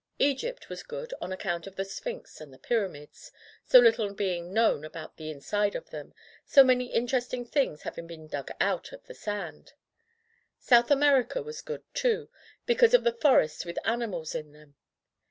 Egypt 0.17 0.67
was 0.67 0.81
good 0.81 1.13
on 1.21 1.31
account 1.31 1.67
of 1.67 1.75
the 1.75 1.85
Sphinx 1.85 2.41
and 2.41 2.51
die 2.51 2.57
Pyramids; 2.57 3.31
so 3.67 3.77
little 3.77 4.15
being 4.15 4.51
known 4.51 4.83
about 4.83 5.17
the 5.17 5.29
inside 5.29 5.75
of 5.75 5.91
them; 5.91 6.15
so 6.43 6.63
many 6.63 6.91
interesting 6.91 7.45
things 7.45 7.83
having 7.83 8.07
been 8.07 8.25
dug 8.27 8.49
out 8.59 8.91
of 8.93 9.05
the 9.05 9.13
sand. 9.13 9.73
South 10.59 10.89
America 10.89 11.43
was 11.43 11.61
good, 11.61 11.83
too, 11.93 12.29
because 12.65 12.95
of 12.95 13.03
the 13.03 13.13
forests 13.13 13.63
with 13.63 13.77
animals 13.85 14.33
in 14.33 14.53
them. 14.53 14.73